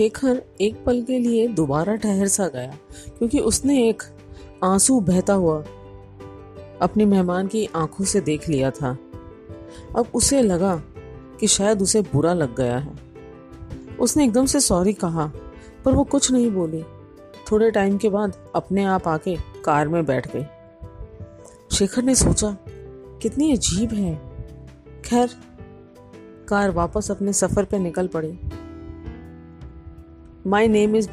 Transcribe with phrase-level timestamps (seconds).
[0.00, 2.74] शेखर एक पल के लिए दोबारा ठहर सा गया,
[3.18, 4.02] क्योंकि उसने एक
[4.64, 5.64] आँसू बहता हुआ
[6.82, 8.98] अपने मेहमान की आँखों से देख लिया था।
[9.96, 10.82] अब उसे लगा
[11.40, 12.92] कि शायद उसे बुरा लग गया है।
[14.00, 15.32] उसने एकदम से सॉरी कहा,
[15.84, 16.82] पर वो कुछ नहीं बोली।
[17.52, 20.44] थोड़े टाइम के बाद अपने आप आके कार में बैठ गई।
[21.76, 22.56] शेखर ने सोचा,
[23.22, 24.14] कितनी अजीब है।
[25.04, 25.30] खैर,
[26.48, 28.38] कार वापस अपने सफ़र पे निकल पड़ी।
[30.46, 31.08] My name is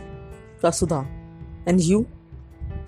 [0.66, 1.02] Kasudha
[1.68, 2.06] and you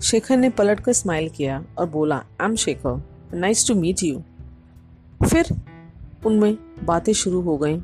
[0.02, 3.02] Shekhar ने पलट कर स्माइल किया और बोला I am Shekhar
[3.34, 4.22] nice to meet you
[5.28, 5.46] फिर
[6.26, 7.80] उनमें बातें शुरू हो गई।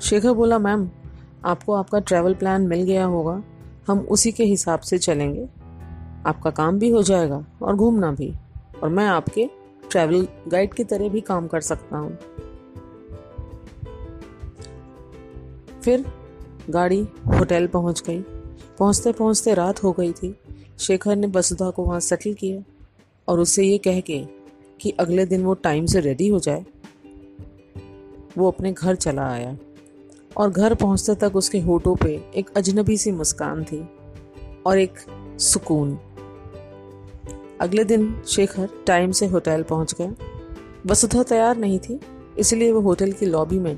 [0.00, 0.90] शेखर बोला मैम
[1.44, 3.42] आपको आपका ट्रैवल प्लान मिल गया होगा।
[3.88, 5.48] हम उसी के हिसाब से चलेंगे।
[6.26, 8.34] आपका काम भी हो जाएगा और घूमना भी।
[8.82, 9.50] और मैं आपके
[9.90, 12.18] ट्रैवल गाइड की तरह भी काम कर सकता हूँ।
[15.80, 16.19] फिर
[16.70, 18.20] गाड़ी होटल पहुँच गई।
[18.78, 20.34] पहुँचते पहुँचते रात हो गई थी।
[20.78, 22.62] शेखर ने वसुधा को वहाँ सेटल किया
[23.28, 24.18] और उससे ये कह के
[24.80, 26.64] कि अगले दिन वो टाइम से रेडी हो जाए।
[28.38, 29.56] वो अपने घर चला आया
[30.36, 33.80] और घर पहुँचते तक उसके होठों पे एक अजनबी सी मुस्कान थी
[34.66, 34.98] और एक
[35.40, 35.98] सुकून।
[37.60, 40.14] अगले दिन शेखर टाइम से होटल पहुँच गया।
[40.86, 41.98] वसुधा तैयार नहीं थी,
[42.38, 43.76] इसलिए वो होटल की लॉबी में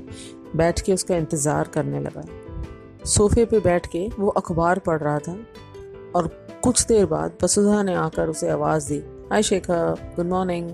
[0.55, 2.23] बैठ के उसका इंतज़ार करने लगा।
[3.05, 5.37] सोफे पे बैठ के वो अखबार पढ़ रहा था
[6.15, 6.27] और
[6.63, 8.99] कुछ देर बाद वसुधा ने आकर उसे आवाज़ दी,
[9.31, 10.69] hi Shekhar good morning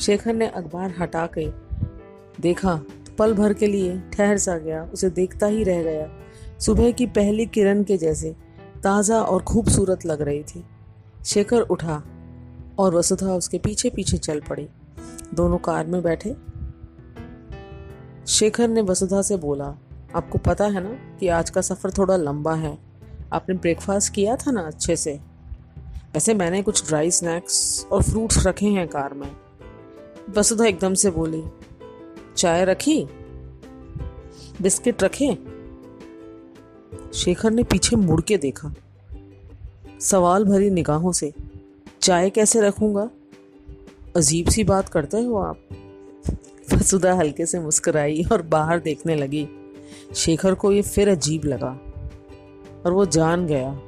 [0.00, 1.46] Shekhar ने अखबार हटा के
[2.40, 6.08] देखा तो पल भर के लिए ठहर सा गया, उसे देखता ही रह गया।
[6.58, 8.34] सुबह की पहली किरण के जैसे
[8.82, 10.64] ताज़ा और खूबसूरत लग रही थी।
[11.26, 12.02] शेखर उठा
[12.78, 14.68] और वसुधा उसके पीछे पीछे चल पड़ी।
[15.34, 16.34] दोनों कार में बैठे।
[18.26, 19.74] शेखर ने वसुधा से बोला
[20.14, 22.78] आपको पता है ना कि आज का सफ़र थोड़ा लंबा है।
[23.32, 25.20] आपने ब्रेकफास्ट किया था ना अच्छे से?
[26.14, 29.36] वैसे मैंने कुछ ड्राई स्नैक्स और फ्रूट्स रखे हैं कार में।
[30.30, 31.44] वसुधा एकदम से बोली,
[32.36, 33.06] चाय रखी?
[34.62, 35.38] बिस्किट रखे?
[37.14, 38.74] शेखर ने पीछे मुड़ के देखा।
[40.00, 41.32] सवाल भरी निगाहों से,
[42.02, 43.10] चाय कैसे रखूँगा?
[44.16, 45.60] अजीब सी बात करते हो आप।
[46.74, 49.48] वसुधा हल्के से मुस्कुराई और बाहर देखने लगी।
[50.14, 51.80] शेखर को ये फिर अजीब लगा
[52.86, 53.80] और वो जान गया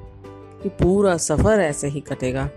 [0.62, 2.50] कि पूरा सफ़र ऐसे ही कटेगा।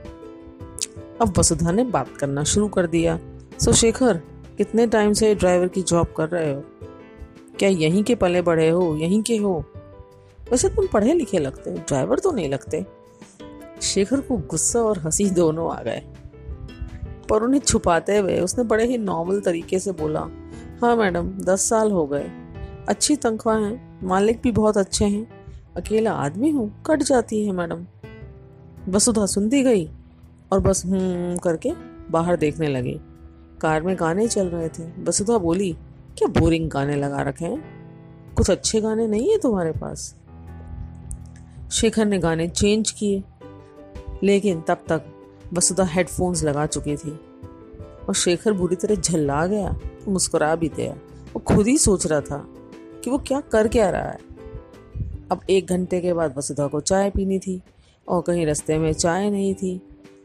[1.22, 3.20] अब वसुधा ने बात करना शुरू कर दिया।
[3.62, 4.22] सो शेखर,
[4.58, 6.64] कितने टाइम से ड्राइवर की जॉब कर रहे हो?
[7.60, 8.96] क्या यहीं के पले बड़े हो?
[8.96, 9.66] यहीं के हो?
[10.52, 12.86] वैसे तुम पढ़े लिखे लगते हो ड्राइवर तो नहीं लगते।
[13.82, 16.02] शेखर को गुस्सा और हँसी दोनों आ गए।
[17.30, 20.28] पर उन्हें छुपाते हुए उसने बड़े ही नॉर्मल तरीके से बोला
[20.82, 22.32] हाँ मैडम, दस साल हो गए।
[22.90, 25.28] अच्छी तनख्वाह है, मालिक भी बहुत अच्छे हैं।
[25.78, 27.86] अकेला आदमी हूँ, कट जाती है मैडम।
[28.90, 29.90] वसुधा सुनती गई
[30.52, 31.72] और बस हम्म करके
[32.12, 33.00] बाहर देखने लगी।
[33.62, 35.78] कार में गाने चल रहे थे। वसुधा बोली,
[36.18, 37.64] क्या बोरिंग गाने लगा रखे हैं?
[38.38, 40.16] कुछ अच्छे गाने नहीं है तुम्हारे पास?
[41.72, 43.24] शेखर ने गाने चेंज किए।
[44.24, 45.04] लेकिन तब तक
[45.54, 47.20] वसुधा हेडफोन्स लगा चुकी थी।
[48.08, 50.94] और शेखर बुरी तरह झल्ला गया, मुस्कुरा भी गया
[51.34, 52.48] वो खुद ही सोच रहा था
[53.04, 54.18] कि वो क्या कर क्या रहा है।
[55.32, 57.62] अब एक घंटे के बाद वसुधा को चाय पीनी थी
[58.08, 59.82] और कहीं रास्ते में चाय नहीं थी,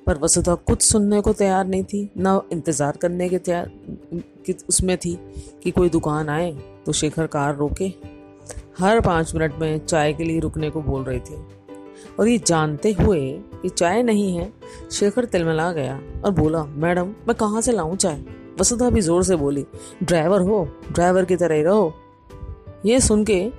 [0.06, 3.70] पर वसुधा कुछ सुनने को तैयार नहीं थी, ना इंतज़ार करने के तैयार
[4.68, 5.18] उसमें थी
[5.62, 6.50] कि कोई दुकान आए
[6.86, 7.92] तो शेखर कार रोके।
[8.78, 11.36] हर पाँच मिनट में चाय के लिए रुकने को बोल रही थी।
[12.18, 13.20] और ये जानते हुए
[13.62, 14.52] कि चाय नहीं है,
[14.90, 18.22] शेखर तिलमिला गया और बोला, मैडम, मैं कहाँ से लाऊं चाय?
[18.60, 19.64] वसुधा भी ज़ोर से बोली,
[20.02, 21.92] ड्राइवर हो, ड्राइवर की तरह ही रहो।
[22.86, 23.50] ये सुन के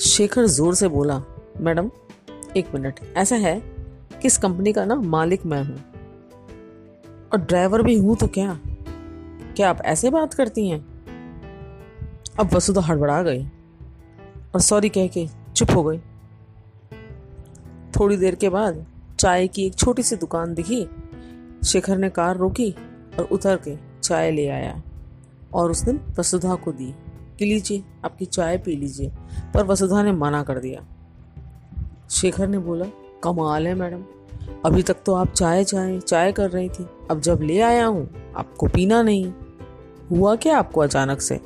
[0.00, 1.22] शेखर ज़ोर से बोला,
[1.60, 1.90] मैडम,
[2.56, 3.60] एक मिनट। ऐसा है
[4.12, 5.76] कि इस कंपनी का ना मालिक मैं हूँ।
[7.32, 8.58] और ड्राइवर भी हूँ तो क्या?
[9.56, 10.80] क्या आप ऐसे बात करती हैं?
[12.40, 13.44] अब वसुधा हड़बड़ा गई
[14.54, 15.26] और सॉरी कह के
[15.56, 15.98] चुप हो गई।
[17.96, 18.86] थोड़ी देर के बाद
[19.18, 20.86] चाय की एक छोटी सी दुकान दिखी।
[21.64, 22.70] शेखर ने कार रोकी
[23.18, 24.82] और उतर के चाय ले आया
[25.54, 26.94] और उसने वसुधा को दी।
[27.38, 29.12] कि लीजिए, आपकी चाय पी लीजिए।
[29.54, 30.86] पर वसुधा ने मना कर दिया।
[32.10, 32.84] शेखर ने बोला,
[33.24, 34.04] कमाल है मैडम।
[34.64, 38.32] अभी तक तो आप चाय चाय चाय कर रही थी। अब जब ले आया हूँ,
[38.36, 39.32] आपको पीना नहीं।
[40.10, 41.40] हुआ क्या आपको अचानक से?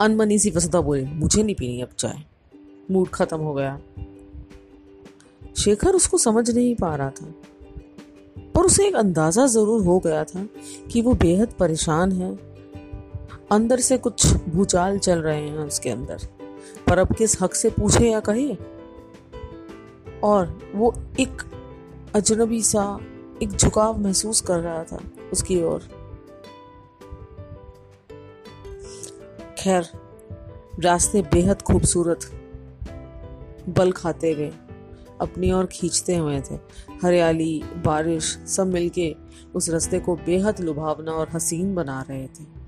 [0.00, 2.24] अनमनी सी वसुधा बोली, मुझे नहीं पीनी अब चाय।
[2.90, 3.80] मूड खत्म हो गया।
[5.56, 7.34] शेखर उसको समझ नहीं पा रहा था।
[8.38, 10.48] पर उसे एक अंदाज़ा ज़रूर हो गया था
[10.90, 12.51] कि वो बेहद परेशान है
[13.50, 16.18] अंदर से कुछ भूचाल चल रहे हैं उसके अंदर।
[16.88, 18.56] पर अब किस हक से पूछे या कहे?
[20.22, 21.42] और वो एक
[22.14, 22.98] अजनबी सा,
[23.42, 25.00] एक झुकाव महसूस कर रहा था
[25.32, 25.80] उसकी ओर।
[29.58, 29.84] खैर,
[30.80, 32.18] रास्ते बेहद खूबसूरत
[33.68, 34.52] बल खाते हुए,
[35.20, 36.54] अपनी ओर खींचते हुए थे।
[37.02, 39.16] हरियाली, बारिश, सब मिलके
[39.54, 42.61] उस रास्ते को बेहद लुभावना और हसीन बना रहे थे।